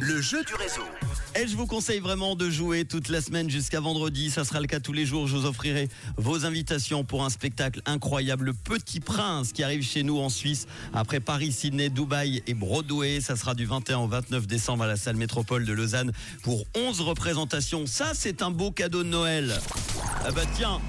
[0.00, 0.82] Le jeu du réseau.
[1.36, 4.30] Et je vous conseille vraiment de jouer toute la semaine jusqu'à vendredi?
[4.30, 5.26] Ça sera le cas tous les jours.
[5.28, 8.46] Je vous offrirai vos invitations pour un spectacle incroyable.
[8.46, 13.20] Le Petit Prince qui arrive chez nous en Suisse après Paris, Sydney, Dubaï et Broadway.
[13.20, 16.12] Ça sera du 21 au 29 décembre à la salle métropole de Lausanne
[16.42, 17.86] pour 11 représentations.
[17.86, 19.60] Ça, c'est un beau cadeau de Noël.
[20.24, 20.80] Ah bah tiens,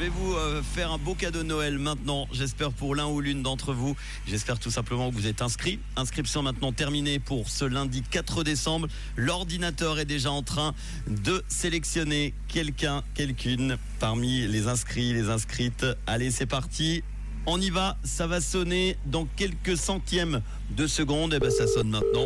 [0.00, 2.26] vais vous euh, faire un beau cadeau de Noël maintenant.
[2.32, 3.94] J'espère pour l'un ou l'une d'entre vous.
[4.26, 5.78] J'espère tout simplement que vous êtes inscrits.
[5.94, 8.88] Inscription maintenant terminée pour ce lundi 4 décembre.
[9.16, 10.74] L'ordinateur est déjà en train
[11.06, 15.84] de sélectionner quelqu'un, quelqu'une parmi les inscrits, les inscrites.
[16.06, 17.02] Allez, c'est parti.
[17.44, 17.98] On y va.
[18.02, 20.40] Ça va sonner dans quelques centièmes
[20.70, 21.34] de seconde.
[21.34, 22.24] Et ben, ça sonne maintenant.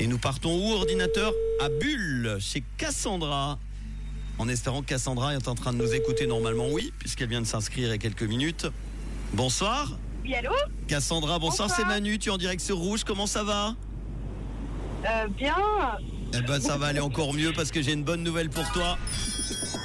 [0.00, 1.34] Et nous partons où, ordinateur?
[1.60, 3.58] À Bulle, chez Cassandra
[4.38, 7.46] en espérant que Cassandra est en train de nous écouter normalement, oui, puisqu'elle vient de
[7.46, 8.66] s'inscrire il y a quelques minutes.
[9.32, 9.96] Bonsoir.
[10.24, 10.52] Oui, allô
[10.88, 11.80] Cassandra, bonsoir, Bonsoir.
[11.80, 13.74] c'est Manu, tu es en direct sur Rouge, comment ça va?
[15.06, 15.54] Euh, Bien.
[16.36, 18.96] Eh ben ça va aller encore mieux parce que j'ai une bonne nouvelle pour toi.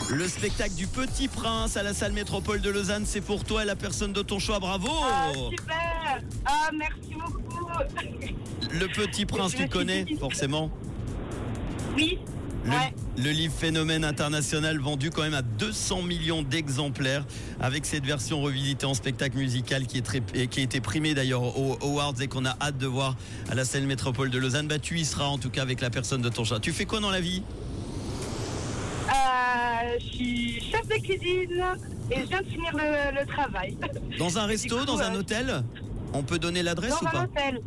[0.10, 3.66] Le spectacle du Petit Prince à la salle métropole de Lausanne, c'est pour toi et
[3.66, 6.22] la personne de ton choix, bravo Ah, super.
[6.46, 7.68] Ah, merci beaucoup.
[8.72, 10.72] Le Petit Prince, tu connais forcément
[11.96, 12.18] Oui.
[12.66, 12.94] Le, Ouais.
[13.18, 17.26] le livre Phénomène international vendu quand même à 200 millions d'exemplaires
[17.62, 21.58] avec cette version revisitée en spectacle musical qui, est très, qui a été primée d'ailleurs
[21.58, 23.16] aux Awards et qu'on a hâte de voir
[23.50, 24.68] à la scène métropole de Lausanne.
[24.68, 26.60] Bah, tu y seras en tout cas avec la personne de ton chat.
[26.60, 27.44] Tu fais quoi dans la vie?
[29.08, 31.64] Euh, je suis chef de cuisine
[32.12, 33.78] et je viens de finir le, le travail.
[34.20, 35.64] Dans un resto, coup, dans un euh, hôtel?
[36.14, 37.24] On peut donner l'adresse Dans ou un pas?
[37.24, 37.62] hôtel.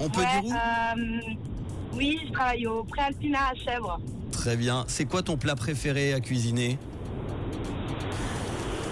[0.00, 0.52] On peut Ouais, dire où?
[0.52, 1.20] euh,
[1.94, 4.00] oui, je travaille au Préalpina à Chèvres.
[4.32, 4.84] Très bien.
[4.88, 6.78] C'est quoi ton plat préféré à cuisiner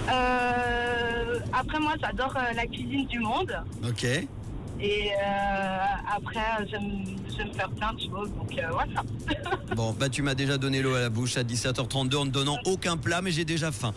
[0.09, 3.53] Euh, après, moi, j'adore euh, la cuisine du monde.
[3.89, 4.07] Ok.
[4.83, 5.79] Et euh,
[6.17, 7.05] après, j'aime
[7.37, 8.33] j'aime faire plein de choses.
[8.33, 9.03] Donc euh, voilà.
[9.77, 12.59] Bon, bah tu m'as déjà donné l'eau à la bouche à 17h32 en ne donnant
[12.65, 13.95] aucun plat, mais j'ai déjà faim.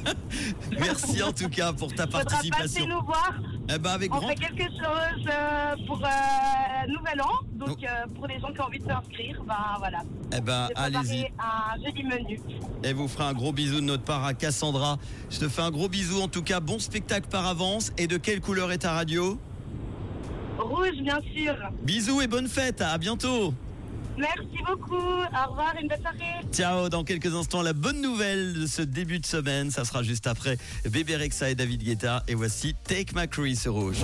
[0.78, 2.86] Merci en tout cas pour ta participation.
[2.86, 3.34] nous voir.
[3.74, 7.28] Eh ben avec On grand fait quelque chose euh, pour euh, Nouvel An.
[7.32, 7.66] Oh.
[7.66, 10.02] Donc, euh, pour les gens qui ont envie de s'inscrire, ben voilà.
[10.36, 11.26] Eh ben, allez-y.
[11.38, 12.40] un joli menu.
[12.82, 14.98] Et vous ferez un gros bisou de notre part à Cassandra.
[15.30, 16.20] Je te fais un gros bisou.
[16.20, 17.92] En tout cas, bon spectacle par avance.
[17.98, 19.38] Et de quelle couleur est ta radio?
[20.72, 21.54] Rouge, bien sûr.
[21.82, 22.80] Bisous et bonne fête.
[22.80, 23.52] À bientôt.
[24.16, 24.94] Merci beaucoup.
[24.94, 26.46] Au revoir, une belle soirée.
[26.52, 26.88] Ciao.
[26.88, 29.70] Dans quelques instants, la bonne nouvelle de ce début de semaine.
[29.70, 32.22] Ça sera juste après Bébé Rexa et David Guetta.
[32.28, 33.98] Et voici Take My Cruise sur Rouge.